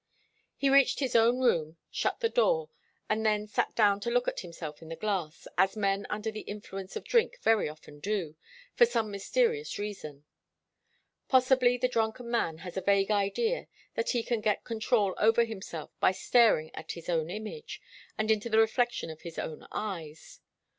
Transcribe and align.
He 0.57 0.67
reached 0.67 0.99
his 0.99 1.15
own 1.15 1.37
room, 1.41 1.77
shut 1.91 2.21
the 2.21 2.27
door, 2.29 2.69
and 3.07 3.23
then 3.23 3.45
sat 3.45 3.75
down 3.75 3.99
to 3.99 4.09
look 4.09 4.27
at 4.27 4.39
himself 4.39 4.81
in 4.81 4.89
the 4.89 4.95
glass, 4.95 5.47
as 5.59 5.77
men 5.77 6.07
under 6.09 6.31
the 6.31 6.39
influence 6.41 6.95
of 6.95 7.03
drink 7.03 7.37
very 7.43 7.69
often 7.69 7.99
do, 7.99 8.35
for 8.73 8.87
some 8.87 9.11
mysterious 9.11 9.77
reason. 9.77 10.25
Possibly 11.27 11.77
the 11.77 11.87
drunken 11.87 12.31
man 12.31 12.57
has 12.65 12.75
a 12.77 12.81
vague 12.81 13.11
idea 13.11 13.67
that 13.93 14.09
he 14.09 14.23
can 14.23 14.41
get 14.41 14.63
control 14.63 15.13
over 15.19 15.43
himself 15.43 15.91
by 15.99 16.13
staring 16.13 16.73
at 16.73 16.93
his 16.93 17.07
own 17.07 17.29
image, 17.29 17.79
and 18.17 18.31
into 18.31 18.49
the 18.49 18.57
reflection 18.57 19.11
of 19.11 19.21
his 19.21 19.37
own 19.37 19.67
eyes. 19.71 20.39